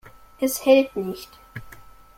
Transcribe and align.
Es 0.39 0.65
hält 0.65 0.95
nicht. 0.95 1.29